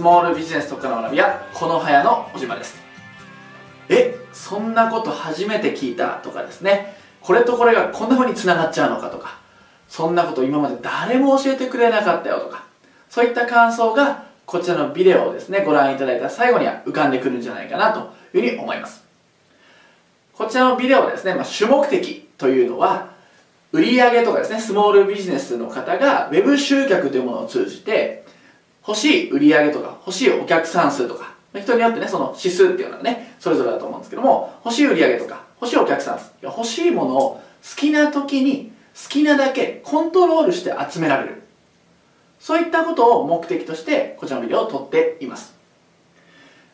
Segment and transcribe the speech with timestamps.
[0.00, 2.80] スモールビジネス特化の学びやこの早の小島です。
[3.90, 6.96] えそんなこと初めて聞いたとかですね。
[7.20, 9.38] これとこれがこんな風につながっちゃうのかとか。
[9.88, 12.64] そんなこと今まで誰も教えてくれなかったよとか。
[13.10, 18.00] そういった感想がこちらのビデオをですねご覧いただいた最後には浮かんでくるんじゃないかなと
[18.32, 19.04] いうふうに思います。
[20.32, 23.10] こちらのビデオですね、まあ、主目的というのは
[23.72, 28.19] 売上とかですねスモールビジネスの方がウェブ集客というものを通じて
[28.86, 31.34] 欲しい売上とか欲しいお客さん数とか。
[31.52, 36.30] 人によってねその指数っていうのはねそれぞれだと思うんですけども欲しい売上とか欲しいお客さん数。
[36.42, 41.42] 欲しいものを好きな時に好きなだけコントロールして集められる。
[42.38, 45.54] そういったことを目的としてこちらのビデオを撮っています。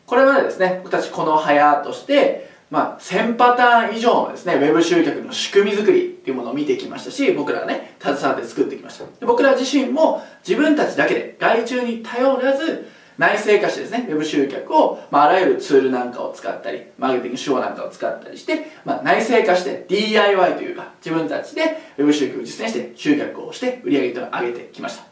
[0.07, 9.05] これまでですね僕たちこの早としてまあ、1000パターン以上のですね、ウェブ集客の仕組み作りっていうものを見てきましたし、僕らがね、携わって作ってきました。
[9.05, 25.05] で僕ら自身も自分たちだけで外注に頼らず、内製化してですね、ウェブ集客を、まあ、あらゆるツールなんかを使ったり、マーケティング手法なんかを使ったりして、まあ、内製化して DIY というか、自分たちでウェブ集客を実践して集客をして売り上げというのを上げてきました。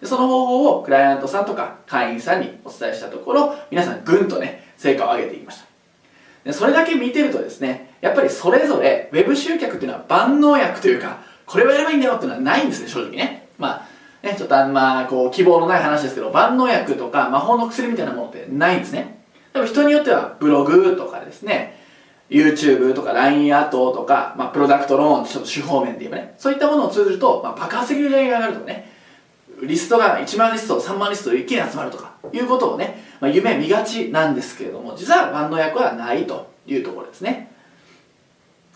[0.00, 5.67] でその方法をクライアントさんとか会員さんにお伝えしたところ、皆さんぐんとね、成果を上げていきました。
[6.52, 13.48] それだけ見てるとですねやっぱりそれぞれウェブ集客っていうのは万能薬というかこれをやればいいんだよっていうのはないんですね正直ね。
[13.58, 13.88] まあ
[14.22, 19.18] ねちょっとあんまこう希望のない話ですけど万能薬とか魔法の薬みたいなものってないんですね。
[19.52, 21.76] でも人によってはブログとかですね
[22.30, 28.97] YouTube とか LINE アートとか、まあ、プロダクトローンちょっと手法面で言えばねそういったものを通じると、まあ、爆発的に売り上げが上がるとかね
[29.62, 37.50] リストが1万リスト3万リスト一気に集まるとかいうことをね、まあ、夢見がちなんですけれども実は万能薬はないというところですね。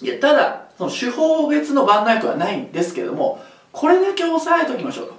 [0.00, 5.14] いやただその手法別の万能薬はないんですけれどもこれだけ押さえておきましょうと。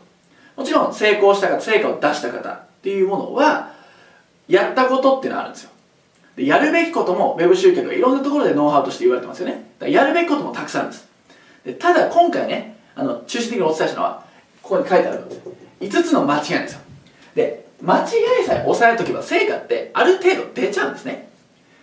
[0.56, 3.72] もちろん成功した方成果を出した方っていうものは
[4.48, 5.72] やったことっていうのはあるんですよ。
[6.36, 9.72] でやるべきことも Web 集客はいろんなところでノウハウとして言われてますよね。
[9.82, 11.08] やるべきこともたくさんあるんです。
[11.66, 14.23] でただ今回ねあの中心的にお伝えしたのは
[14.64, 15.36] ここに書いてあるんで
[15.82, 16.80] 5つの間違いですよ。
[17.36, 18.04] で間違
[18.42, 21.30] いさえ押さえとけば成果ってある程度出ちゃうんですね。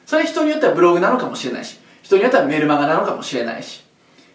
[0.07, 3.85] それ人によってはブログなのかもしれないし人によってはメルマガなのかもしれないし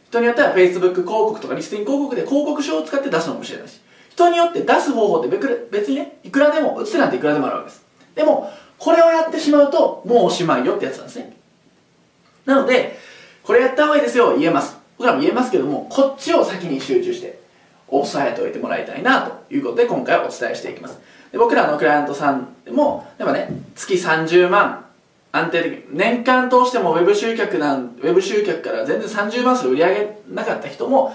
[0.10, 5.38] 人によっては Facebook 広告とかリスティング広告で広告書を使って出すのかもしれないし人によって出す方法って
[5.72, 7.84] 別にねいくらでも打つなんていくらでもあるわけです。
[8.14, 11.36] でもこれをやってしまうともうおしまいよってやつなんですね。
[12.46, 12.98] なので
[13.44, 14.78] これやった方がいいですよ言えます。
[14.98, 17.40] 僕らも言えますけどもこっちを先に集中して
[17.88, 21.00] 押さえておいてもらいたいなということで今回お伝えしていきます。
[21.32, 24.86] で僕らのクライアントさんでもでもね月30万
[25.32, 31.14] 安定的年間通してもウェブ集客なんウェブ集客から全然30万する売り上げなかった人も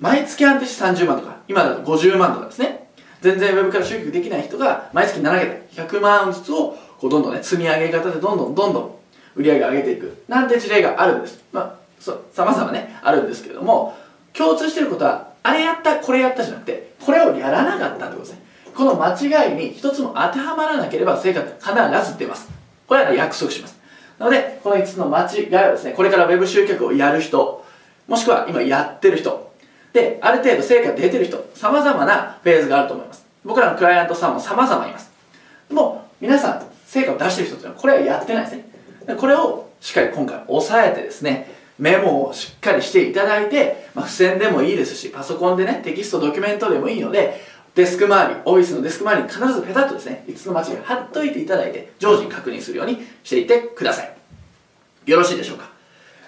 [0.00, 2.88] 毎月安定して30万とか今だと50万とかですね。
[3.20, 8.96] 全然ウェブから集客できない人が毎月7桁100万ずつをこうどんどんね積み上げ方でどんどんどんどん
[9.36, 10.24] 売り上げ上げていく。
[10.28, 11.44] なんて事例があるんです。
[11.52, 13.96] まあさまざまねあるんですけれども
[14.32, 18.42] 共通してることはあれやったこれやったじゃなくてこれをやらなかったってことですね。
[18.74, 19.14] この間
[19.46, 22.48] 違いに一つも当てはまらなければ成果って必ず出ます。
[22.86, 23.78] これは、約束します。
[24.18, 27.64] なのでこの5つの間違いはですねこれから Web 集客をやる人
[28.06, 29.52] もしくは今やってる人
[29.92, 33.24] である程度成果出てる人さまざまなフェーズがあると思います。
[33.44, 35.10] 僕らのクライアントさんもさまざまいます。
[35.68, 39.16] でも皆さん成果を出してる人っていうのはこれはやってないですね。
[39.16, 47.40] これをしっかり今回押さえてですねメモをしっかりしていただいて、まあ、付箋でもいいですし、パソコンでね、テキスト、ドキュメントでもいいので、
[47.74, 54.14] デスク周り、オフィスのデスク周りに必ずペタッとですね、5つの間違い貼っといていただいて、常時確認するようにしていってください。
[55.06, 55.70] よろしいでしょうか。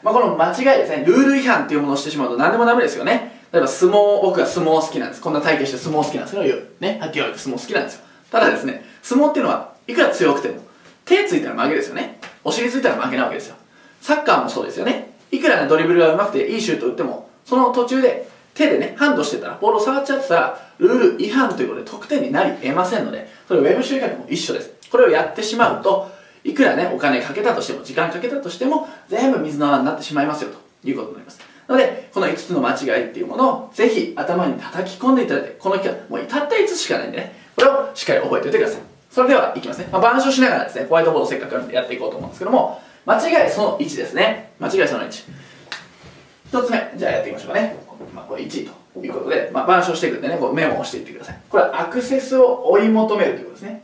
[0.03, 3.43] まあ、この間違いですね、ルール違反っていうものをしてしまうと何でもダメですよね。
[3.53, 5.21] 例えば相撲、僕は相撲好きなんです。
[5.21, 8.05] こんな体験して相撲好きなんですけど、ね、はっきり言われて相撲好きなんですよ。
[8.31, 10.63] ただですね、相撲っていうのは、いくら強くても、
[11.05, 12.19] 手ついたら負けですよね。
[12.43, 13.57] お尻ついたら負けなわけですよ。
[14.01, 15.14] サッカーもそうですよね。
[15.37, 24.73] いくらね、ドリブルが上手くていいシュート打っても、その途中で手でね、ハンドしてたら、ボールを触っちゃってたら、ルール違反ということで得点になり得ませんので、それウェブ集客も一緒です。
[24.91, 26.09] これをやってしまうと、
[26.45, 30.51] いくらね、お金かけたとしても、時間かけたとしても、全部水の泡になってしまいますよ、
[30.83, 31.41] ということになります。
[31.67, 38.81] なので、この5つの間違いっていうものを、ぜひ頭に叩き込んでいただいて、この期間、もうたった5つしかないんでね、これをしっかり覚えておいてください。
[39.11, 39.89] それでは、いきますね。
[39.91, 44.53] まあ、板書しながらですね、ホワイトボードせっかくあるんでやっていこうと思うんですけども、間違いその1ですね。
[44.59, 45.09] 間違いその1。
[45.09, 47.77] 一つ目、じゃあやっていきましょうかね。
[48.15, 51.41] まあ、これ1ということで、まあ、板書していくんでね、こうメモをしていってください。
[51.49, 53.83] これはアクセスを追い求めるということですね。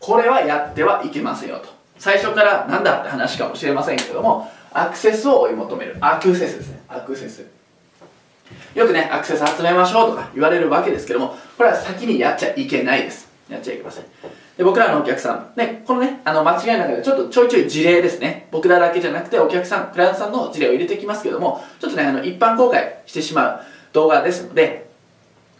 [0.00, 1.68] これはやってはいけませんよと。
[1.98, 5.96] 最初からなんだって話かもしれませんけども、アクセスを追い求める。
[6.00, 6.82] アクセスですね。
[6.88, 7.53] アクセス。
[8.74, 13.28] よくね、アクセス集めましょうとか言われるわけですけども、これは先にやっちゃいけないです。
[13.48, 14.04] やっちゃいけません。
[14.56, 18.48] で、僕らのお客さん、ね、このね、あの、間違いの中でちょっとちょいちょい事例ですね。
[18.50, 23.60] 僕らだけじゃなくて、お客さん、クライアントさんの事例を入れてきますけども、ちょっとね、あの、一般公開してしまう
[23.92, 24.84] 動画ですので、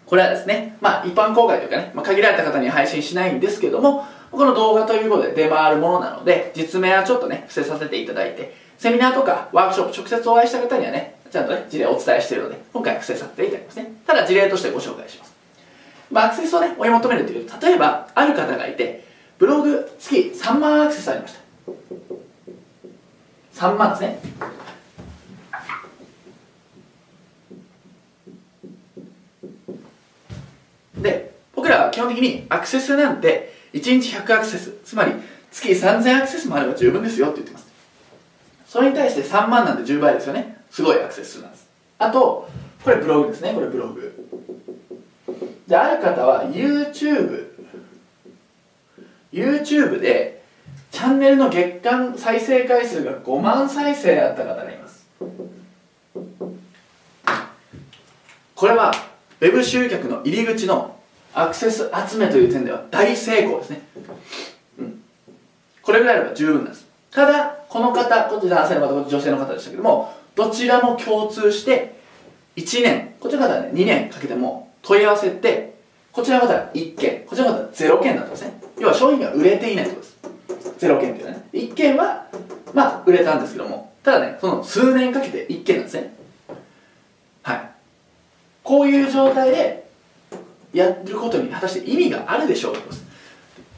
[0.07, 13.93] これはですね、まあ、一般公開というかね、まあ、限られた方に配信しないんですけども、この動画ということで出回るものなので、実名はちょっとね、伏せさせていただいて、セミナーとかワークショップ直接お会いした方にはね、ちゃんとね、事例をお伝えしているので、今回伏せさせていただきますね。
[14.07, 15.35] ただ事例としてご紹介します。
[16.11, 19.05] まあ、アクセスをね、追い求めるというと、例えば、ある方がいて、
[19.39, 21.41] ブログ月3万アクセスありました。
[23.67, 24.19] 3万ですね。
[30.99, 35.13] で、僕らは基本的にアクセスなんて1日100アクセス、つまり
[35.51, 37.69] 月3000アクセスもあれば十分ですよって言ってます。
[38.67, 40.59] それに対して3万なんて10倍ですよね。
[40.75, 41.69] すごいアクセス数なんです。
[42.01, 42.49] あと、
[42.83, 44.27] これブログですね、これブログ。
[45.69, 47.47] で、ある方は YouTube、
[49.33, 50.43] YouTube で
[50.91, 55.07] チャンネルの月間再生回数が5万再生あった方がいます。
[58.57, 58.91] これは
[59.41, 60.97] Web 集客の入り口の
[61.35, 63.83] アクセス集めという点では大成功ですね。
[64.81, 65.03] うん。
[65.83, 66.85] これぐらいあれば十分なんです。
[67.13, 71.95] ただ、この方、こっち男性の方、こっち女性の方でしたけども、どちらも共通して、
[72.57, 75.75] 1年、こちらの方はね、2年かけても問い合わせて、
[76.13, 78.61] こちらの方は1件、こちらの方は0件だったんですね。
[78.79, 80.87] 要は商品が売れていないということです。
[80.87, 81.45] 0件っていうのはね。
[81.53, 82.27] 1件は、
[82.73, 86.15] まあ、売れたんですけども、ただね、その数年かけて1件なんですね。
[87.43, 87.71] はい。
[88.63, 89.85] こういう状態で、
[90.73, 92.81] やることに果たして意味があるでしょうと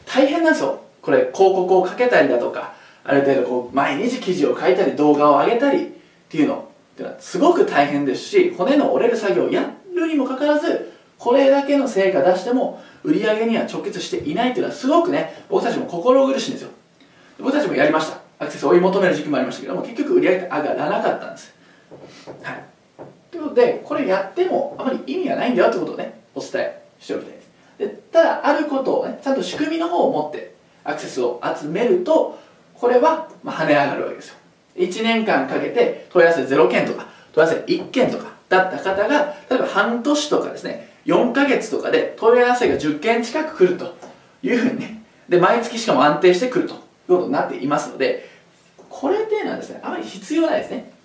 [0.06, 0.80] 大変なんですよ。
[1.02, 2.72] これ、広告をかけたりだとか、
[3.04, 5.95] ある程度こう、毎日記事を書いたり、動画を上げたり
[6.26, 16.70] っていうのってのはすごく大変ですし、骨の折れる作業をやるにもかかわらず、これだけの成果出しても、売り上げには直結していないっていうのはすごくね、僕たちも心苦しいんですよ。
[17.38, 18.18] 僕たちもやりました。
[18.38, 21.54] アクセスを追い求める時期もありましたけども、結局売り上げって上がらなかったんです。
[22.42, 22.64] はい。
[23.30, 27.34] ということで、これやってもあまり意味がないんだよってことをね、お伝えしておきたい
[27.78, 27.96] です。
[28.12, 32.38] ただ、あることをね、ちゃんと仕組みの方を持ってアクセスを集めると、
[32.74, 34.36] これは、跳ね上がるわけですよ。
[34.76, 43.96] 1年間かけて問い合わせ0件とか、問い合わせ1件とかだった方が、例えば半年とかですね、4ヶ月とかで問い合わせが10件近く来ると
[44.42, 48.28] いうふうにね、で、毎月しかも安定してくるということになっていますので、
[48.88, 50.96] これっていうのはですね、あまり必要ないですね。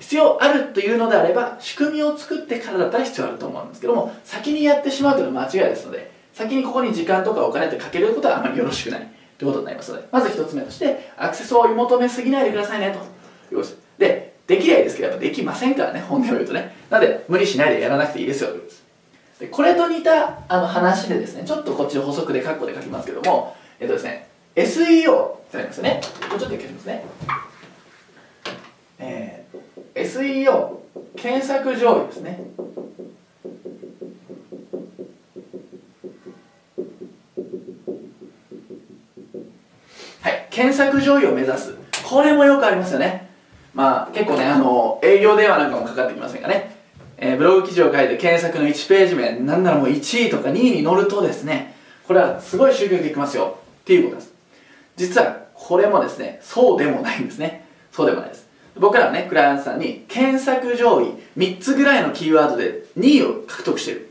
[0.00, 12.98] 必要あるというのであれば仕組みを作ってからだったら必要あると思うんですけども先にやってしまうというのは間違いですので先にここに時間とかお金ってかけることはあまりよろしくないということになりますのでまず一つ目としてアクセスを追い求めすぎないでくださいねと。
[12.98, 13.06] いうこ
[13.50, 16.74] とですでできないですけどやっぱできませんからね本音を言うとね。
[16.88, 18.84] なので無理しないでやらなくていいですよということです。
[19.40, 26.00] でこれと似たあの話でですねちょっとこっち補足で括弧で書きますけどもえっとですね SEO ってありますよね。
[26.02, 27.04] ちょっと消しますね。
[28.98, 30.78] えー、SEO
[31.16, 32.40] 検索上位ですね。
[40.56, 41.74] 検索上位を目指す。
[42.02, 43.28] これもよくありますよね。
[43.74, 46.74] まあ結構ねあの営業電話なんかもかかってきませんかね、
[47.18, 51.74] えー、ブログ記事を書いて検索の1ページ目なんならもう1位とか2位に乗るとですね
[52.08, 53.58] これはすごい集客できますよ。
[53.82, 54.32] っていうことです。
[54.96, 57.66] 実はこれもですねそうでもないんですね。
[57.92, 58.46] そうでもないです。
[58.78, 64.08] 僕らはね、クライアントさんに検索上位3つぐらいのキーワードで2位を獲得してる。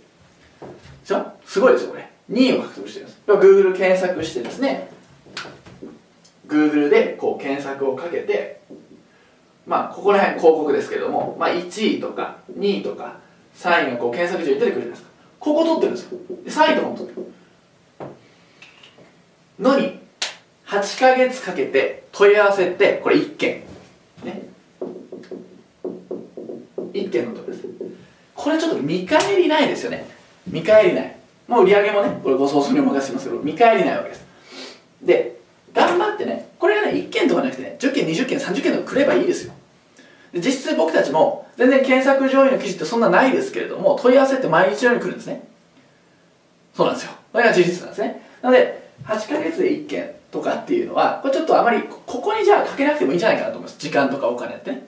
[1.01, 1.25] でしょ？
[1.43, 2.07] すごいですよ、これ。
[2.31, 3.21] 2位を獲得してるんです。
[3.27, 4.89] Google 検索してですね、
[6.55, 8.61] Google でこう検索をかけて、
[9.65, 13.19] まあ、ここら辺広告ですけども、まあ、1位とか2位とか
[13.57, 15.09] 3位がこう検索上に出てくるじゃないですか。
[15.39, 16.19] ここ取ってるんですよ。
[16.43, 17.27] で3位とかも取ってる。
[19.59, 19.99] のに、
[20.65, 23.63] 8ヶ月かけて問い合わせて、これ1件。
[24.23, 24.55] ね。
[26.95, 27.63] 1件のとこです
[28.33, 30.07] これちょっと見返りないですよね
[30.47, 31.15] 見返りない
[31.47, 34.25] もう売り上げもねこれご想像にお任せしますけど見返りないわけです
[35.01, 35.34] で
[35.75, 39.53] 頑張ってねこれがね1件とかじゃなくてね10件20件30件とかくればいいですよ。
[40.33, 45.47] で実質僕たちも全然検索上位の記事ってそんなないですけれども問い合わせって毎日のように来るんですね。
[46.73, 47.11] そうなんですよ。
[47.31, 48.21] これが事実なんですね。
[48.41, 53.79] なので8ヶ月で1件とかっていうのはこれちょっとあまりここにじゃあかけなくてもいいんじゃないかなと思います。
[53.79, 54.87] 時間とかお金ってね。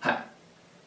[0.00, 0.24] はい。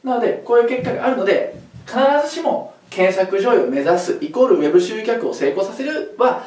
[0.03, 6.43] なのでこういう結果があるので必ずしも検索上位を目指すイコールウェブ集客を成功させるは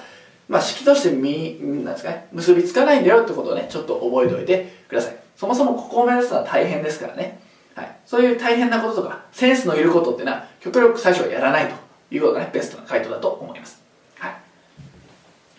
[0.52, 5.16] まあ式としてみなんですかね結びつかないんだよってことをねちょっと覚えておいてください。
[5.34, 7.40] そもそもここを目指すのは大変ですからね。
[7.74, 7.96] はい。
[8.04, 11.74] そういう大変なこととかセンスのいることっていうのは極力最初はやらないと
[12.14, 13.80] いうことがねベストな回答だと思います。
[14.18, 14.34] はい。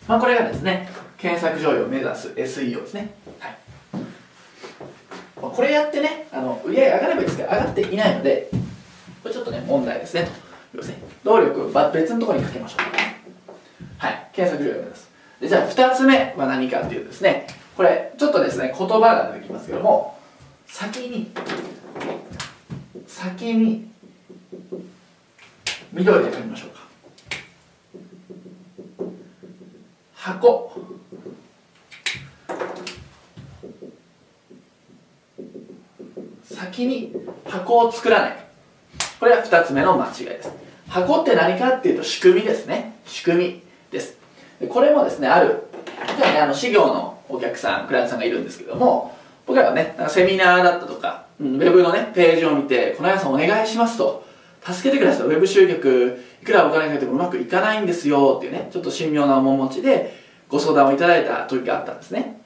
[0.08, 3.16] まあこれがですね検索上位を目指す SEO ですね。
[3.40, 3.58] はい。
[5.42, 8.50] これやってねあの売り上げ上がればいいですけど上がっていないので
[9.24, 10.30] これちょっとね問題ですねと。
[10.76, 13.23] 要するに動力別のところにかけましょう。
[13.98, 15.10] はい検索す。
[15.40, 17.48] でじゃあ2つ目は何かっていうとですね。
[17.76, 20.18] これちょっとですね言葉が出てきますけども
[20.68, 21.32] 先に
[23.08, 23.92] 先に
[25.92, 26.84] 緑で書きましょうか。
[30.16, 30.72] 箱。
[36.44, 37.14] 先に
[37.46, 38.38] 箱を作らない。
[39.20, 40.50] これは2つ目の間違いです。
[40.88, 42.98] 箱って何かっていうと仕組みですね。
[43.06, 43.63] 仕組み。
[43.94, 44.18] です。
[44.70, 45.64] これもですねある
[46.18, 54.26] じゃあねあの資料のお客さんクライアントさんがいるんですけども僕らはねセミナーだったとか、ウェブのねページを見て「この屋さんお願いします」と
[54.64, 62.40] 「助けてくださいウェブ集客いくらお金かけてもうまくいかないんですよ」っていうねちょっと神妙な面持ちでご相談をいただいた時があったんですね。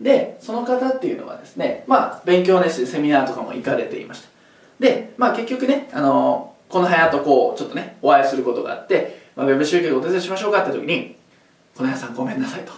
[0.00, 4.28] でその方っていうのはですねまあ勉強熱心セミナーとかも行かれていました。
[4.78, 11.14] でまあ結局ねあのこの部屋とこうちょっとねお会いすることがあって、まあ、ウェブ集客お手伝いしましょうかって時に
[11.76, 12.72] 「この屋さんごめんなさい」と。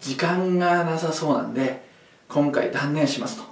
[0.00, 1.82] 時間がなさそうなんで
[2.28, 3.42] 今回断念しますと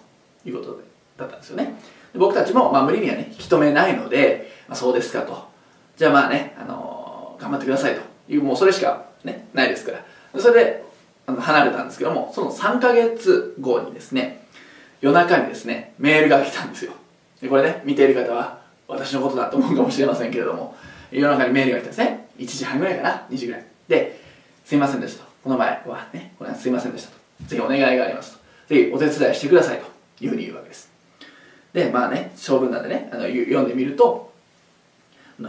[0.49, 0.81] いうこと
[1.19, 1.75] だったんですよね。
[2.15, 5.49] 僕たちも、まあ、無理にはね引き止めないので、まあ、そうですかと。
[5.97, 8.03] じゃあまあね、あのー、頑張ってくださいと
[8.33, 10.41] いうもうそれしかねないですから。
[10.41, 10.85] それで
[11.27, 14.47] あの離れたんですけどもその3ヶ月後にですね
[15.01, 16.93] 夜中にですねメールが来たんですよ。
[17.43, 20.77] でこれね見ている方は私のことだと思うかもしれませんけれども
[21.11, 22.28] 夜中にメールが来たんですね。
[22.39, 23.65] 1時半ぐらいかな？2時ぐらい。
[23.89, 24.21] で
[24.65, 25.25] すいませんでした。
[25.25, 27.19] とこの前はねこれはすいませんでしたと。
[27.47, 28.75] ぜひお願いがありますと。
[28.75, 29.81] ぜひお手伝いしてください
[30.19, 30.91] というふうに言うわけです。
[31.73, 34.33] でまあね長文なんでねあの読んでみると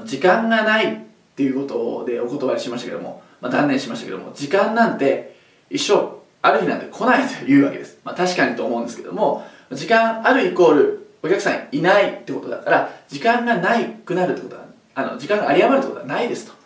[0.05, 0.97] 時間がないっ
[1.35, 5.35] ていうことでお断りしましたけども、まあ、断念しましたけども時間なんて
[5.69, 14.65] 一生ある日なんて来ないというわけです、まあ、確かにと思うんですけども時間あるイコールお客さんいないってことだから時間がないくなるってことは
[14.95, 16.58] あの時間が有り余るってことはないですと。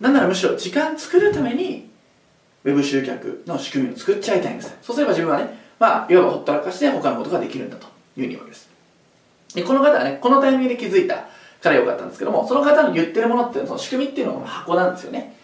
[0.00, 1.90] なんならむしろ時間作るために
[2.64, 8.68] ウェブ集客の仕組みを作っちゃいたいんですそうすれば自分はねまあいわばほったらかして他のことができるんだというにわけです。
[9.54, 11.26] でこの方はねこのタイミングで気づいた
[11.62, 15.34] からよかったんですけどもその方の言ってるものっていうのはその仕組みっていうのは箱なんですよね。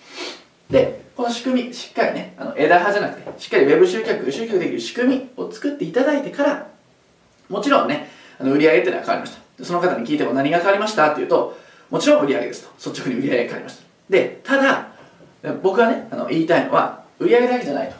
[0.71, 6.69] でこの仕組みしっかりねあの枝葉じゃなくてしっかりウェブ集客集客できる仕組みを作っていただいてから
[7.49, 8.09] もちろんね
[8.39, 9.65] あの売り上げっていうのは変わりました。
[9.65, 11.57] その方に聞いても何が変わりましたっていうと
[11.89, 12.91] もちろん売り上げですと。
[12.91, 13.86] 率直に売り上げが変わりました。
[14.09, 14.89] でただ
[15.63, 17.97] 僕がねあの言いたいのは売り上げだけじゃないと。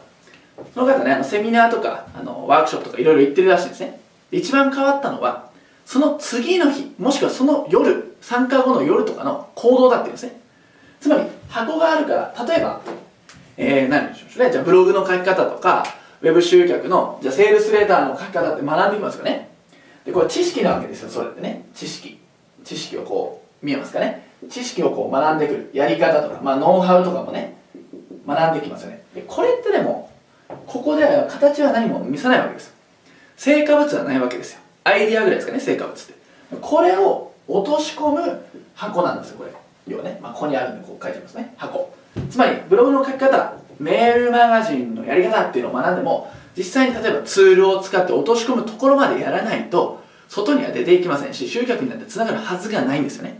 [0.73, 3.99] その方ねあのセミナーとかあのワークショップとかいろいろ行ってるらしいんですね。
[4.31, 5.49] 一番変わったのは
[5.85, 10.41] その次の日もしくはその夜参加後の夜とかの行動だっていうんですね。
[10.99, 12.81] つまり箱があるから例えば
[13.57, 15.83] えー、何でしょうねじゃあブログの書き方とか
[16.21, 19.49] ウェブ集客のじゃあセールスレーターの書き方って学んでみますかね。
[20.05, 21.65] でこれ知識なわけですよそれってね。
[21.73, 22.19] 知識。
[22.63, 24.27] 知識をこう見えますかね？
[24.49, 27.57] 知識をこう学んでくるやり方とか、まあ、ノウハウとかもね
[28.27, 29.03] 学んできますよね。
[29.15, 30.11] でこれってでも
[30.65, 32.73] ここでは形は何も見せないわけです
[33.35, 34.59] 成果物はないわけですよ。
[34.83, 36.13] アイディアぐらいですかね成果物って。
[36.61, 38.45] これを落とし込む
[38.75, 39.51] 箱なんですよこれ。
[39.87, 41.53] 要はね、まあ、ここにあるんでこう書いてますね。
[41.57, 41.93] 箱。
[42.29, 53.39] つまりブログの書き方メールマガジンのやり方っていうのを学んでも実際に例えばツールを使って落とし込むところまでやらないと外には出ていきませんし集客になってつながるはずがないんですよね。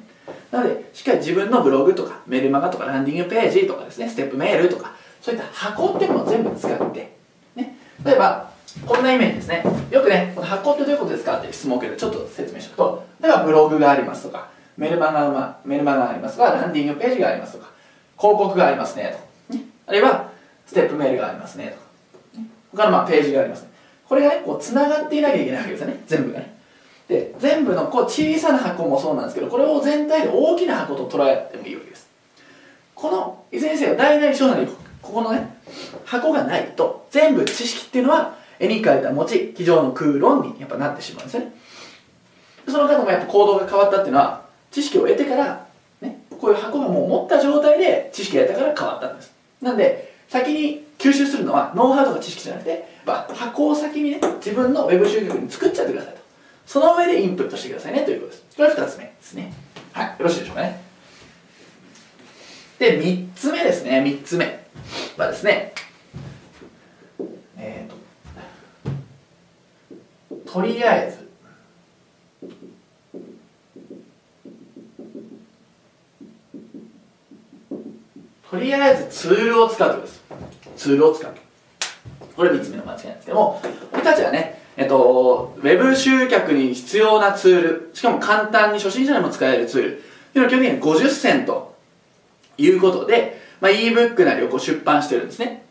[0.52, 7.14] なのでしっかり自分のブログとかメールマガとかランディングページとかですねステップメールとかそういった箱っていうものを全部使って、
[7.56, 8.50] ね、例えば
[8.86, 9.64] こんなイメージですね。
[9.90, 17.72] よくねこの箱ってどういうことですかって質問を受けてちょっと説明しておくと例えばブログがありますとかメルマガがメルマガがありますとかランディングページがありますとか
[18.18, 19.18] 広告がありますね
[19.50, 20.30] と、ね、あるいは
[20.66, 21.76] ステップメールがありますね
[22.34, 23.70] と、ね、他のまあページがあります、ね、
[24.08, 26.04] これがねこうつながっていなきゃいけないわけですよね。
[26.06, 26.57] 全部がね
[27.08, 32.08] で全部のこう小さな箱もそうなんですけどこれを全体で大きな箱と捉えてもいいわけです。
[32.94, 34.68] このいずれにせよ大なり小なり
[35.02, 35.56] ここのね
[36.04, 41.54] 箱がないと全部知識っていうのは絵に描いた餅机上の空論にやっぱなってしまうんですね。
[42.68, 45.66] その方もやっぱ行動が変わったっていうのは知識を得てから、
[46.02, 49.34] ね、こういう箱がもう持った状態で知識が得たから変わったんです。
[49.62, 52.86] なんで先に吸収するのはノウハウとか知識じゃなくて、
[53.34, 56.17] 箱を先にね自分のウェブ集客に作っちゃってください。
[56.68, 58.46] その上でインプットしてくださいねということです。
[58.58, 59.54] これは2つ目ですね。
[59.94, 60.08] はい。
[60.08, 60.82] よろしいでしょうかね。
[62.78, 64.02] で3つ目ですね。
[64.04, 64.68] 3つ目
[65.18, 65.74] はですね
[67.58, 71.28] えっ、ー、ととりあえず
[78.52, 80.24] とりあえずツールを使うということです。
[80.76, 81.34] ツールを使う。
[82.36, 83.62] これ3つ目の間違いなんですけども
[83.94, 90.02] 僕たちはねえっと、ウェブ集客に必要なツール、しかも簡単に初心者でも使えるツール、ってい
[90.36, 91.76] うのは基本的に50選と
[92.60, 95.66] いうことで、まあ、ebook なりをこう出版してるんですね。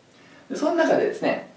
[0.49, 1.49] でその中でですね、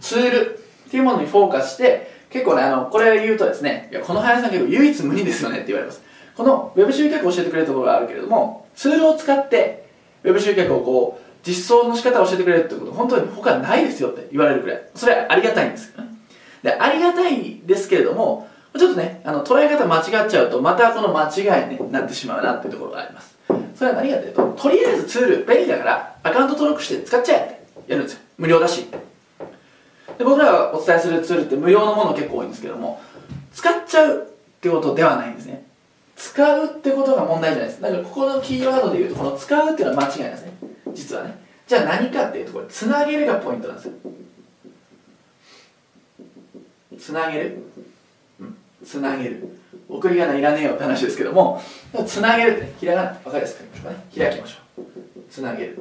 [0.00, 6.02] ツールっていうものにフォーカスして、結構ね、あの、これ言うとですね、いや、この林さん結構唯一無二ですよねって言われます。
[6.34, 9.86] この web 集客を教えてくれるところがあるけれども、ツールを使って
[10.22, 14.82] web 集客をこう、実装の仕方を教えてくれるってこと、本当に他ないですよって言われるくらい。
[14.94, 16.15] それはありがたいんですよね。
[16.66, 23.38] で、ありがたいですけれども、ちょっとね、あの、捉え方間違っちゃうと、またこの間違いに、なってしまうなっていうところがあります。
[23.76, 28.20] それは何かというと、とりあえずツール、便利だから、アカウント登録して使っちゃえってやるんですよ。
[28.36, 28.88] 無料だし。
[30.18, 33.00] で、僕らがお伝えするツールって無料のもの結構多いんですけども、
[33.54, 35.64] 使っちゃうってことではないんですね。
[36.16, 37.80] 使うってことが問題じゃないです。
[37.80, 40.52] だからここのキーワードで言うと、この使うっていうのは間違いなんですね。
[40.94, 41.38] 実はね。
[41.68, 43.92] じゃあ何かっていうと、これ、つなげるがポイントなんですよ。
[47.06, 47.58] つなげる、
[48.40, 49.60] うん、つなげる。
[49.88, 51.62] 送り仮名いらねえよって話ですけども
[52.04, 54.06] つなげるってひらがな分かりやすく書きましょうかね。
[54.16, 54.84] 開きましょう。
[55.30, 55.78] つなげる。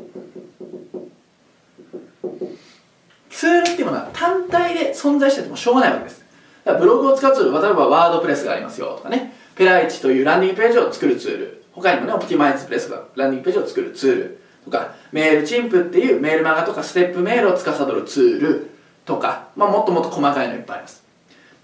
[3.31, 6.23] ツールっていうものは単体で存在しててもしょうがないわけです。
[6.63, 9.33] ブログを使うツール例えばワードプレスがありますよとかね。
[9.55, 11.63] ペライチというランディングページを作るツール。
[11.71, 14.41] 他にもねオプティマイズプレスがランディングページを作るツール。
[14.63, 18.75] とかメールチンプっていうメールマガとかステップメールを司るツール。
[19.05, 21.04] とか、まあ、もっともっと細かいのいっぱいあります。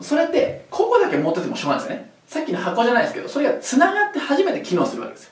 [0.02, 2.12] それってここだけ持っててもしょうがないですよね。
[2.28, 5.32] さっきの箱じゃないですけどそれがつながって初めて機能するわけですよ。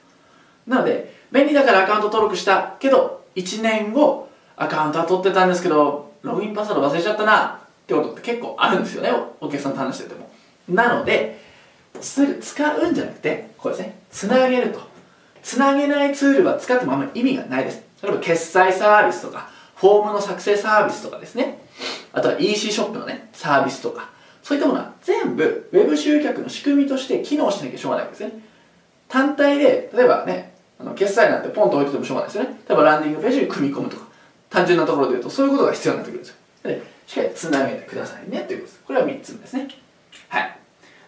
[0.67, 9.11] なので便利だからアカウント登録したけど1年後アカウントは取ってたんですけどログインパスワード忘れちゃったなってことって結構あるんですよね。
[9.39, 10.29] お客さんと話してても。
[10.67, 11.39] なので
[12.01, 13.99] 使うんじゃなくてこうですね。
[14.11, 14.81] つなげると。
[15.41, 17.81] つなげないツールは使ってもあんまり意味がないです。
[18.03, 21.59] 例えば決済サービスとかフォームの作成サービスとかですね。
[22.11, 24.09] あとは EC ショップのねサービスとか。
[24.49, 28.41] そういったものは全部 Web 集客の仕組みとして機能しなきゃしょうがないわけですね。
[29.07, 32.59] 単体で例えばねあの決済なんてポンと置いててもしょうがないですよね。
[32.67, 34.07] 例えばランディングページに組み込むとか
[34.49, 36.35] 単純なところで言うとそういうことが必要になってくるんですよ。
[36.63, 38.83] でしっかりつなげてくださいねということです。
[38.87, 39.67] これは3つ目ですね。
[40.29, 40.57] はい。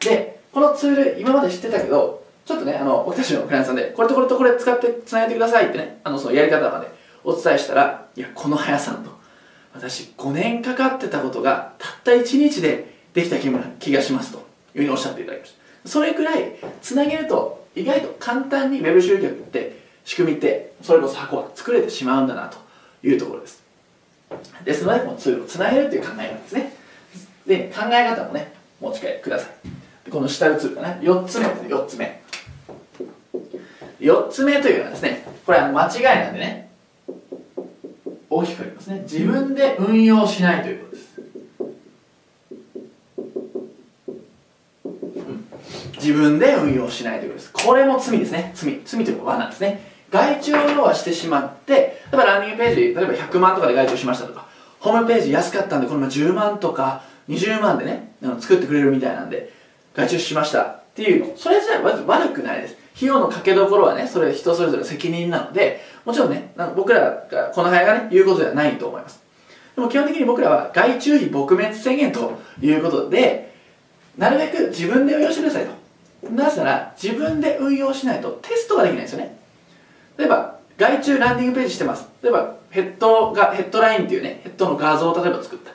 [0.01, 6.91] でこのツール今まで知ってたけどちょっとねあの僕たちのクライアントさんでこれとこれとこれ使ってつなげてくださいってねあのそのやり方まで
[7.23, 9.09] お伝えしたらいやこの速さんと。
[9.73, 14.43] 私5年かかってたことがたった1日でできた気がしますという
[14.79, 15.89] ふうにおっしゃっていただきました。
[15.89, 22.57] それくらいつなげると意外と簡単に Web 集客って仕組みってそれこそ箱は作れてしまうんだなと
[23.07, 23.63] いうところです。
[24.63, 26.73] ですのでこのツールをつなげるという考え方ですね。
[27.45, 30.09] で考え方もね持ち帰りください。
[30.09, 31.69] この下のツールがね4つ目ですね。
[31.69, 32.21] 4つ目。
[33.99, 36.69] 4つ目というのはですねこれは間違いなんでね
[38.29, 39.01] 大きくありますね。
[39.03, 40.80] 自分で運用しないという。
[46.01, 47.65] 自分で運用しないということです。
[47.65, 48.51] これも罪ですね。
[48.55, 48.81] 罪。
[48.83, 49.91] 罪というか罠ですね。
[50.09, 54.45] 外注を要はしてしまって例えばランニングページ例えば100万とかで外注しましたとか
[54.79, 59.53] ホームページ安かったんでこれ10万とか20万でね作ってくれるみたいなんで
[59.95, 61.37] 外注しましたっていうの。
[61.37, 62.75] それ自体は悪くないです。
[62.93, 69.21] 費用のかけどころはねそれ人それぞれ責任なのでもちろんね僕らがこの早がね言うことではないと思います。
[69.75, 73.53] でも基本的に僕らは外注費撲滅宣言ということで
[74.17, 75.80] なるべく自分で運用してくださいと。
[76.29, 79.37] なぜなら自分で運用しないとテストができないんですよね。
[80.17, 82.07] 例えば外注ランディングページしてます。
[82.21, 85.71] 例えばヘッドがヘッドラインっていうねヘッドの画像を例えば作った。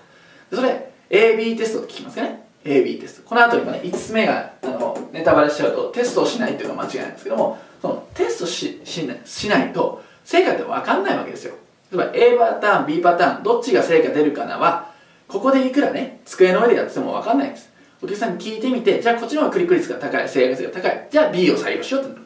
[0.54, 2.46] それ AB テストって聞きますかね。
[2.64, 3.28] AB テスト。
[3.28, 11.54] この後にもね5つ目があのネタバレしちゃうとテストをしないっていうのが間違いなんですけどもそのテストししないしないと成果って分かんないわけですよ。
[11.92, 14.90] 例えば A パターン B パターンどっちが成果出るかなは
[15.28, 17.70] ここでいくらね机の上でやってても分かんないんです。
[18.02, 21.08] お客さんに聞いてみてじゃあこっちの方がクリック率が高い正確率が高い。
[21.10, 22.22] じゃあ B を採用しようってなる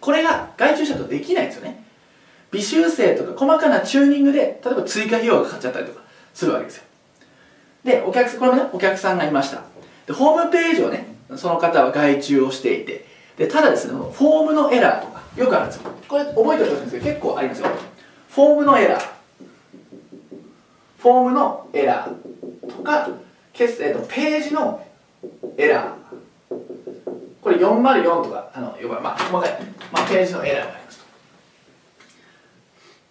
[0.00, 1.84] これが外注者とできないんですよね。
[2.50, 6.00] 微修正とか細かなチューニングで例えば追加費用がかかっちゃったりとか
[6.34, 6.84] するわけですよ。
[7.84, 9.62] でお客さんこれもねお客さんがいました。
[10.06, 13.06] でホームページをねその方は外注をしていて。
[13.36, 15.90] でただですねフォームのエラーとかよくあるんですよ。
[16.06, 17.68] これ覚えておいてほしいんですけど結構ありますよ。
[18.28, 19.08] フォームのエラー。
[20.98, 23.08] フォームのエラーとか
[23.64, 24.86] えー、とページの
[25.56, 26.00] エラー。
[27.42, 29.52] これ404とかあの呼ばまあ細かい、
[29.92, 31.06] まあ、ページのエラーがあります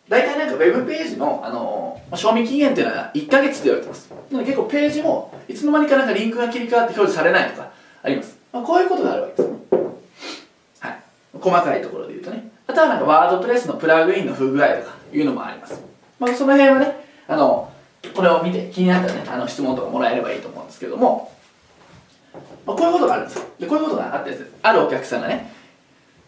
[0.07, 4.11] 大体なんかウェブページの、あのまあ、賞味期限っていうのは1ヶ月って言われてます。
[4.31, 9.53] なので結構ページもいつの間にかなんかリンクが切り替わって表示されないとかあります、まあ、こういうことがあるわけです。
[10.79, 10.99] はい。
[11.39, 12.51] 細かいところで言うとね。
[12.65, 15.81] あとたらなんかワードプレスのプラグインの不具合とかいうのもあります。
[16.19, 17.68] まあ、その辺はね、あの、
[18.15, 21.31] これを見て気になったらね、あの質問とかもらえればいいと思うんですけども、
[22.65, 23.45] まあ、こういうことがあるんですよ。
[23.59, 25.51] で、こういうことがあってあるお客さんがね、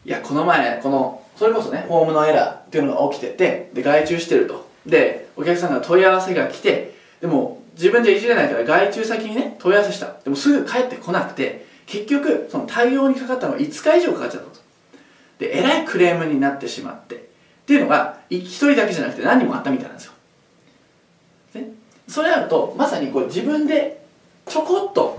[0.04, 4.68] いや、この前、この、それこそね、フォームのエラーっていうのが起きてて、で、外注してると。
[4.86, 10.14] で、お客さんが問い合わせが来て、でも、自分じゃいじれないから外注先にね、問い合わせした。
[10.24, 14.62] でもすぐ帰ってこなくて、結局、その対応にかかったのが5日以上かかっちゃったと。
[15.40, 17.20] で、えらいクレームになってしまって、っ
[17.66, 20.14] ていうのが、一人だけじゃなくて何人もあったみたいなんですよ。
[21.54, 21.70] ね、
[22.08, 24.04] それあると、まさにこう自分で
[24.46, 25.18] ちょこっと、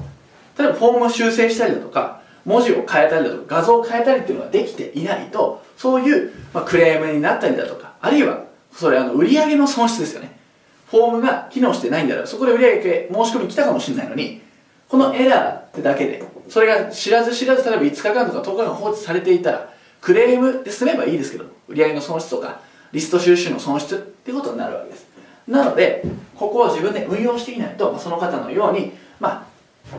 [0.59, 10.39] 例えばフォームを修正したりだとか、文字を変えたりだとか、画像を変えたりっていうのができていないと、そういう、まあ、クレームになったりだとか、あるいは、それあの売上の損失ですよね。
[10.91, 14.43] フォームが機能してないんだら、そこで売上申し込み来たかもしれないのに、
[14.89, 22.61] このエラーってだけで、それが知らず知らず、例えば5日間とか10日間放置されていたら、クレームで済めばいいですけど、売上の損失とか、
[22.93, 25.07] リスト収集の損失っていうことになるわけです。
[25.49, 26.05] なので、
[26.37, 29.47] ここを自分で運用していないと、その方のように、ま
[29.93, 29.97] あ、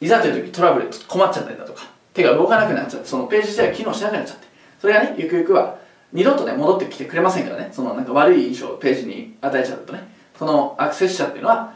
[0.00, 4.46] いざという時トラブル困っちゃったりだとか、手が動かなくなっちゃって、そのページ自体が機能しなくなっちゃって、
[4.80, 5.78] それがね、ゆくゆくは
[6.12, 11.74] 二度とね、戻ってきてくれませんからね、そのなんか悪い印象をページに与えちゃうとね、そのアクセス者っていうのは、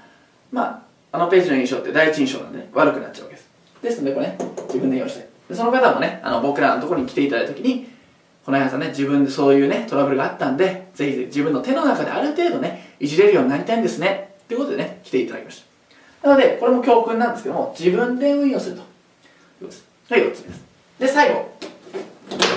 [0.53, 3.51] まあ、あのページの印象って第一印象なんで、ね、悪くなっちゃうわけです。
[3.83, 5.29] ですので、これね、自分で用意して。
[5.53, 7.89] その方もね、あの僕らのところに来ていただいたときに、
[8.51, 14.35] この辺さんね、自分でそういうね、トラブルがあったんで、ぜひ自分の手の中である程度ね、いじれるようになりたいんですね。
[14.49, 15.65] ということでね、来ていただきまし
[16.21, 16.29] た。
[16.29, 18.83] なので、これも教訓なんですけども、自分で運用すると。
[20.11, 20.65] はい、4つです。
[20.99, 21.49] で、最後。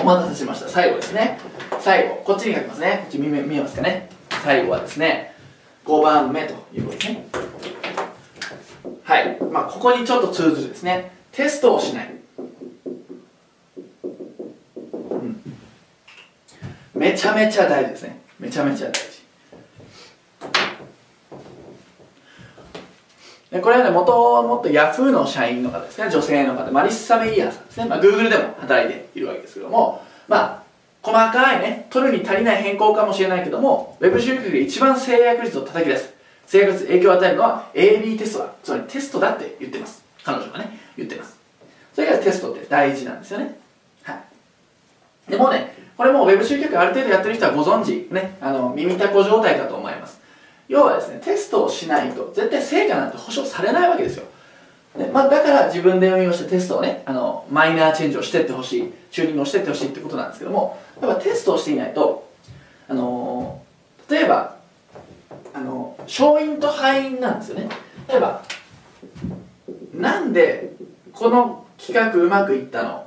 [0.02, 0.68] お待たせしました。
[0.68, 1.38] 最後ですね。
[1.80, 3.02] 最後、こっちに書きますね。
[3.04, 4.10] こっち見見えますかね。
[4.44, 5.36] 最後はですね、
[5.86, 7.26] 5番目ということですね。
[9.04, 9.38] はい。
[9.52, 11.12] まあ、ここにちょっと通ずるですね。
[11.32, 12.23] テストをしない。
[17.04, 18.22] めちゃめちゃ大事ですね。
[18.40, 19.02] めちゃめちゃ大事。
[23.52, 26.10] でこれはねもともとヤフーの社員の方ですね。
[26.10, 26.72] 女性の方。
[26.72, 30.02] マリッサ・メイヤーさんですね、まあ、Google でも働いているわけですけども。
[30.30, 30.64] まあ
[31.02, 36.14] 細かいね取るに足りない変更かもしれないけども Web 集客で一番制約率を叩き出す。
[36.48, 38.54] 制約率影響を与えるのは AB テストだ。
[38.64, 40.06] つまりテストだって言ってます。
[40.24, 41.38] 彼女がね言ってます。
[41.94, 43.62] それからテストって大事なんですよね。
[45.30, 50.20] でもねこれも Web 集客ある程度やってる人はご存知、ね、あの耳たこ状態かと思います。
[50.68, 54.26] 要はですねテストをしないと絶対成果なんて保証されないわけですよ。
[54.98, 62.30] でまあ、だから自分で運用してテストをねあのマイナーチェンジをしてってほしいチューニングをしてってほしいってことなんですけどもやっぱテストをしていないと
[62.88, 63.62] あの
[64.08, 64.58] 例えば
[65.54, 67.70] あの勝因と敗因なんですよね。
[68.08, 68.44] 例えば
[69.96, 70.74] なんで
[71.12, 73.03] この企画うまくいったの？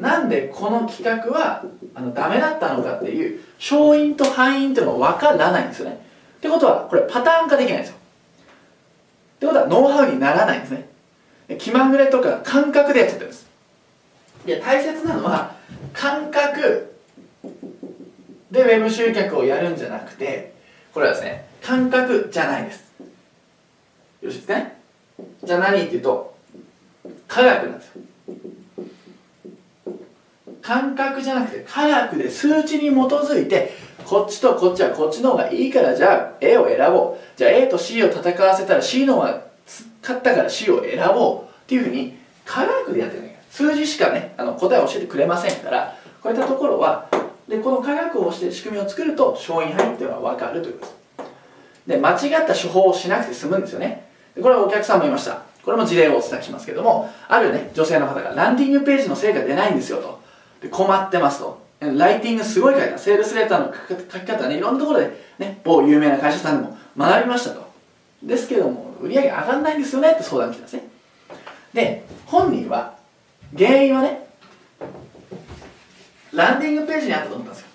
[0.00, 1.62] なんでこの企画は
[1.94, 6.06] あのダメだったのかっていう勝因と敗因っていうのが分からないんですよね。
[6.38, 7.96] ってことはこれパターン化できないんですよ。
[7.96, 10.88] ってことはノウハウにならないんですね。
[11.58, 13.46] 気まぐれとか感覚でやっちゃってるんです。
[14.46, 15.54] で大切なのは
[15.92, 16.94] 感覚
[18.50, 20.54] でウェブ集客をやるんじゃなくて
[20.94, 22.90] これはですね感覚じゃないです。
[22.98, 23.06] よ
[24.22, 24.80] ろしいですね？
[25.44, 26.34] じゃあ何っていうと
[27.28, 28.02] 科学なんですよ。
[30.62, 33.72] 感覚じゃなくて科学で数値に基づいて
[34.04, 37.38] こっちとこっちはこっちの方がいいからじゃあ A を選ぼう。
[37.38, 39.42] じゃあ A と C を戦わせたら C の方が
[40.02, 47.08] 勝ったから C を選ぼうっていうふうに科学でやってる数字しかねあの答えを教えてくれませんからこういったところは
[47.48, 51.00] でこの科学をして仕組みを作ると勝因範囲っていうのは分かるということ。
[51.86, 54.06] で間違った処方をしなくて済むんですよね。
[54.40, 60.19] これはお客さんもいましたこれも事例をお伝えしますけどもあるね女性の方がランディングページの成果出ないんですよと。
[60.60, 61.60] で困ってますと。
[61.80, 67.70] ライティングすごい書いたセールスレターの書き方ねいろんなところでね某有名な会社さんでも学びましたと。
[68.22, 70.82] ですけども売り上げ上がらないんですよねって相談来たんですね。
[71.72, 72.94] で本人は
[73.56, 74.26] 原因はね
[76.32, 77.68] ランディングページにあったと思ったんですよ。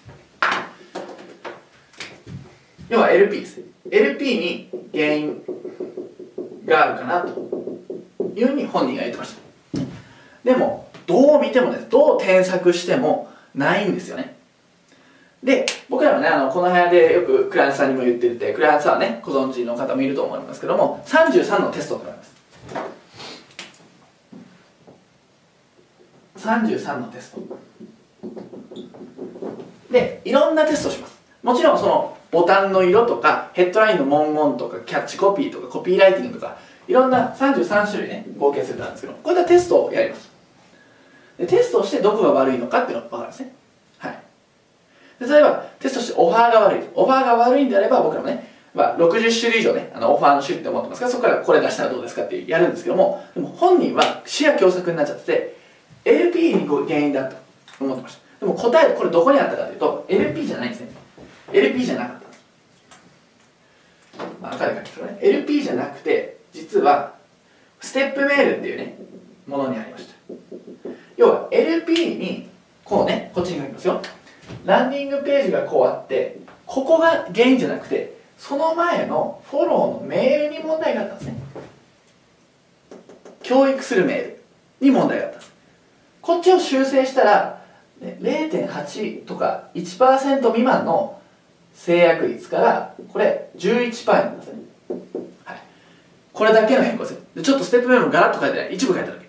[2.89, 5.41] 要は LP です LP に原因
[6.65, 7.29] があるかなと
[8.35, 9.41] いうふうに本人が言ってました。
[10.43, 14.35] でもどう見てもねどう添削してもないんですよね。
[15.43, 22.35] で僕らはねあのこの部屋でよくクライアントさんにも言っててクライアントさんはねご存知の方もいると思いますけども33のテストがあります。
[26.47, 27.41] 33のテスト。
[29.91, 31.15] でいろんなテストをします。
[31.43, 40.34] もちろんそのボタンの色とかヘッドラインの文言とかキャッチコピーとかコピーライティングとかいろんな33種類ね合計するんですけどこういったテストをやります。
[41.37, 43.55] でテストをしてどこが悪いのかっていうのが分かるんですね。
[43.97, 44.19] はい。
[45.19, 46.83] 例えばテストしてオファーが悪い。
[46.93, 55.55] オファーが悪いんであれば僕らもね、まあ、60種類以上ねあのオファーの種類って思ってますからそこからこれ出したらどうですかってやるんですけどもでも本人は視野狭窄になっちゃってて
[56.03, 57.37] LP に原因だと
[57.79, 58.21] 思ってました。
[58.41, 60.89] でも答えこれどこにあったかというと LP じゃないんですね。
[61.53, 62.19] LP じゃなかっ
[64.17, 67.15] た、まあ、赤で書きましょうね LP じゃなくて実は
[67.79, 68.97] ステップメールっていうね
[69.47, 70.15] ものにありました。
[71.17, 72.49] 要は LP に
[72.83, 74.01] こうねこっちに書きますよ。
[74.65, 81.35] ランディングページがこうあってここが原因じゃなくてその前のフォローのメールに問題があったんですね。
[83.41, 84.41] 教育するメール
[84.81, 85.53] に問題があったんです。
[86.21, 87.61] こっちを修正したら
[88.01, 91.21] 0.8とか1%未満の
[91.73, 94.59] 制約率からこれ11%なんですね、
[95.43, 95.61] はい、
[96.33, 98.73] これだけの変更ですでちょっとステップメールもガラッと書いてない。
[98.73, 99.23] 一部書いてあるだ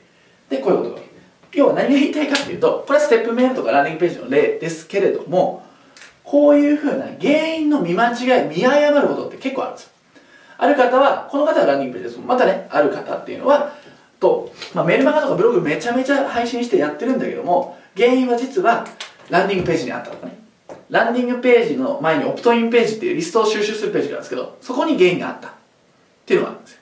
[0.49, 0.57] け。
[0.57, 1.06] でこういうことが
[1.53, 5.65] 要は何が言いたいかっていうとこれはステップメールとかランディングページの例ですけれども
[6.25, 9.91] こういうふうな原因の見間違い見誤ることって結構あるんですよ。
[10.59, 12.27] ある方はこの方はランディングページです。
[12.27, 13.73] またねある方っていうのは
[14.19, 18.87] と、まあ、メルマガとかブログめちゃめちゃ配信してやってるんだけども原因は実は
[19.31, 20.37] ランディングページにあったとかね。
[20.91, 25.49] ランディングページの前にオプトインページっていうリストを収集するページがあるんですけどそこに原因があった。
[25.49, 25.53] っ
[26.27, 26.81] ていうのがあるんですよ。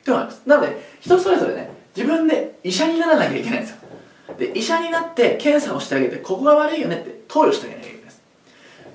[0.00, 0.46] っていうのがあるんです。
[0.46, 3.79] なので人それぞれね自分で医者にならなきゃいけないんですよ。
[4.38, 8.22] で医者になって検査をしてあげてここが悪いよねって投与してあげなきゃいけないです。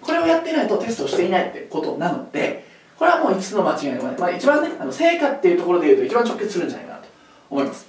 [0.02, 2.66] これをやってないとテストをしていないってことなので
[2.98, 7.08] これはもう5つの間違いの、まあ、一番ねあの成果っていうところでいうと一番直結するんじゃないかなと
[7.50, 7.86] 思います。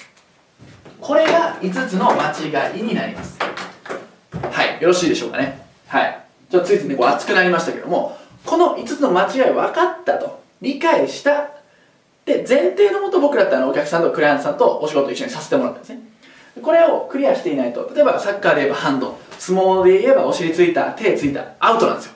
[1.01, 3.39] これが5つの間違いになります。
[3.39, 5.67] はいよろしいでしょうかね。
[5.87, 6.23] はい。
[6.51, 11.51] ちょっとついついねこう熱くなりましたけどもこの5つの間違い分かったと理解した。
[12.25, 16.01] で前提のもと僕らってあのお客さんとクライアントさんとお仕事一緒にさせてもらったんですね。
[16.63, 17.91] これをクリアしていないと。
[17.95, 19.19] 例えばサッカーで言えばハンド。
[19.39, 21.45] 相撲で言えばお尻ついた手ついた。
[21.59, 22.13] アウトなんですよ。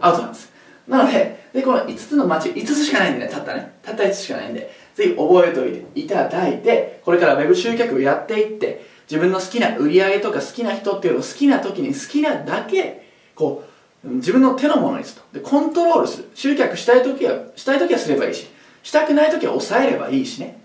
[0.00, 0.52] アウトなんです。
[0.86, 3.28] なのででこの5つの間違い5つしかないんでね。
[3.28, 3.72] たったね。
[3.82, 4.70] たった5つしかないんで。
[4.94, 13.64] ぜひ覚えておいていただいてこれから Web 集客をやっていって自分の好きな売り上げとか好きな人っていうのを好きな時に好きなだけこ
[14.04, 15.38] う自分の手のものにすると。
[15.38, 16.30] でコントロールする。
[16.34, 18.48] 集客したい時はしたい時はすればいいし
[18.82, 20.60] したくない時は抑えればいいしね。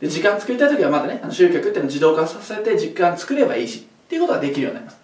[0.00, 4.98] で時間作りたい時はまたねあの集客っていうのを自動化させて時間作ればいいしっていうことができるようになります。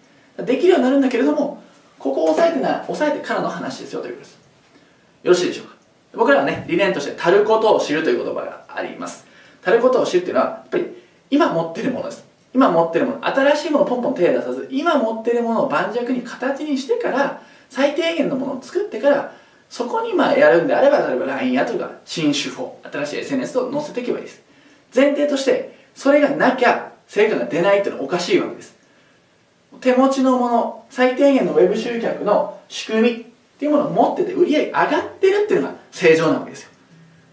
[0.45, 1.61] できるようになるんだけれども
[1.99, 4.33] ここを抑えてな抑えてからの話ですよということです。
[5.23, 5.75] よろしいでしょうか？
[6.13, 9.25] 僕らはね理念として「足ることを知る」という言葉があります。
[9.63, 10.85] 足ることを知るっていうのはやっぱり
[11.29, 12.23] 今持ってるものです。
[12.53, 13.25] 今持ってるもの。
[13.25, 19.33] 新しいものをポンポン手を出さず今持ってるものを盤石に形にしてから最低限のものを作ってから
[19.69, 24.44] そこにまあやるんであれば例えば LINE やとか新手法新しい SNS を載せていけばいいです。
[24.95, 28.75] 前提としてそれがなきゃ成果が出ないっていうのはおかしいわけです。
[29.81, 33.25] 手持ちのもの最低限の Web 集客の仕組みっ
[33.59, 36.69] ていうものを持ってて売り上げ上がってるっていうのが正常なわけですよ。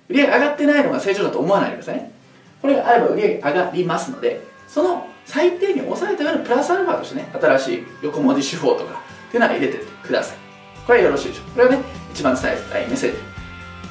[0.09, 2.13] 売り上げ上がってないのが正常だと思わないでくださいね。
[2.61, 10.37] これがあれば売り上げ上がりますのでその最低限抑えたようなプラスアルファとしてね新しい横文字手法とかっていうのは入れてってください。
[10.87, 11.51] これはよろしいでしょう。
[11.53, 11.79] これはね
[12.13, 13.15] 一番伝えたいメッセー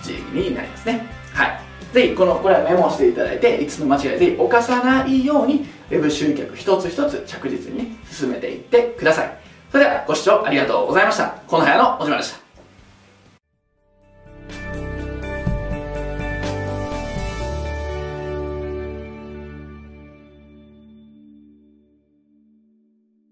[0.03, 1.05] ジになりますね。
[1.33, 1.70] はい。
[1.93, 9.37] ぜひこのこれはメモしていただいて5つの間違いぜひ犯さないようにウェブ集客一つ一つ着実に進めていってください。
[9.71, 11.27] それではご視聴ありがとうございました。
[11.47, 12.40] この部屋のおじまでした。